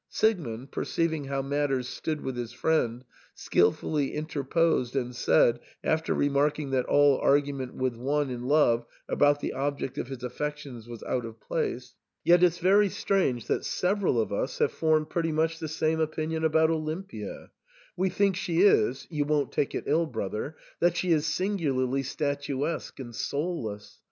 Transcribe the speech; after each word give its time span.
Siegmund, 0.09 0.71
perceiving 0.71 1.25
how 1.25 1.43
matters 1.43 1.87
stood 1.87 2.21
with 2.21 2.35
his 2.35 2.51
friend, 2.51 3.05
skilfully 3.35 4.15
interposed 4.15 4.95
and 4.95 5.15
said, 5.15 5.59
after 5.83 6.11
remarking 6.15 6.71
that 6.71 6.87
all 6.87 7.19
argument 7.19 7.75
with 7.75 7.95
one 7.95 8.31
in 8.31 8.41
love 8.47 8.83
about 9.07 9.41
the 9.41 9.53
object 9.53 9.99
of 9.99 10.07
his 10.07 10.23
affections 10.23 10.87
was 10.87 11.03
out 11.03 11.23
of 11.23 11.39
place," 11.39 11.93
Yet 12.25 12.41
it's 12.41 12.57
very 12.57 12.89
strange 12.89 13.45
that 13.45 13.63
several 13.63 14.19
of 14.19 14.33
us 14.33 14.57
have 14.57 14.71
formed 14.71 15.11
pretty 15.11 15.31
much 15.31 15.59
the 15.59 15.67
same 15.67 15.99
opinion 15.99 16.43
about 16.43 16.71
Olimpia, 16.71 17.51
We 17.95 18.09
think 18.09 18.35
she 18.35 18.61
is— 18.61 19.05
you 19.11 19.23
won't 19.25 19.51
take 19.51 19.75
it 19.75 19.83
ill, 19.85 20.07
brother?— 20.07 20.55
that 20.79 20.97
she 20.97 21.11
is 21.11 21.27
singularly 21.27 22.01
statuesque 22.01 22.99
and 22.99 23.13
soulless. 23.15 23.99